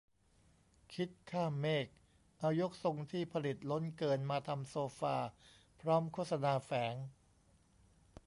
[0.93, 1.87] 'คิดข้ามเมฆ'
[2.39, 5.17] เอายกทรงที่ผลิตล้นเกินมาทำโซฟา
[5.81, 6.95] พร้อมโฆษณาแฝง